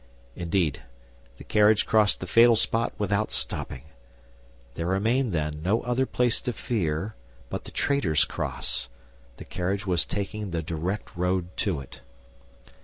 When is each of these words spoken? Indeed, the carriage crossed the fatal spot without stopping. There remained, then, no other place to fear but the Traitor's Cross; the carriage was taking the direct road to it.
Indeed, 0.35 0.81
the 1.37 1.43
carriage 1.43 1.85
crossed 1.85 2.21
the 2.21 2.25
fatal 2.25 2.55
spot 2.55 2.91
without 2.97 3.31
stopping. 3.31 3.83
There 4.73 4.87
remained, 4.87 5.31
then, 5.31 5.61
no 5.61 5.83
other 5.83 6.07
place 6.07 6.41
to 6.41 6.53
fear 6.53 7.13
but 7.51 7.65
the 7.65 7.71
Traitor's 7.71 8.25
Cross; 8.25 8.87
the 9.37 9.45
carriage 9.45 9.85
was 9.85 10.03
taking 10.03 10.49
the 10.49 10.63
direct 10.63 11.15
road 11.15 11.55
to 11.57 11.81
it. 11.81 12.01